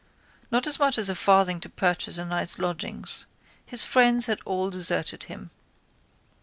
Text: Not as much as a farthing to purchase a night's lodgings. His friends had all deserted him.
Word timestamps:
Not 0.49 0.65
as 0.65 0.79
much 0.79 0.97
as 0.97 1.09
a 1.09 1.13
farthing 1.15 1.59
to 1.59 1.69
purchase 1.69 2.17
a 2.17 2.25
night's 2.25 2.57
lodgings. 2.57 3.27
His 3.63 3.83
friends 3.83 4.25
had 4.25 4.39
all 4.45 4.71
deserted 4.71 5.25
him. 5.25 5.51